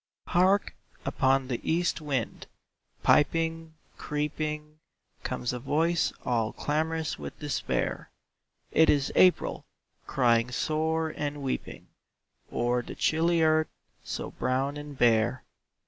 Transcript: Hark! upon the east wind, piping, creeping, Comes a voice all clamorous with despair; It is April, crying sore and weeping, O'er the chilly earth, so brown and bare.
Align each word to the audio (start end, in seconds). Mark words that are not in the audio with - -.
Hark! 0.29 0.73
upon 1.05 1.47
the 1.47 1.59
east 1.61 2.01
wind, 2.01 2.47
piping, 3.03 3.75
creeping, 3.99 4.79
Comes 5.21 5.53
a 5.53 5.59
voice 5.59 6.11
all 6.25 6.53
clamorous 6.53 7.19
with 7.19 7.37
despair; 7.37 8.09
It 8.71 8.89
is 8.89 9.11
April, 9.13 9.67
crying 10.07 10.49
sore 10.49 11.13
and 11.15 11.43
weeping, 11.43 11.89
O'er 12.51 12.81
the 12.81 12.95
chilly 12.95 13.43
earth, 13.43 13.69
so 14.03 14.31
brown 14.31 14.75
and 14.75 14.97
bare. 14.97 15.43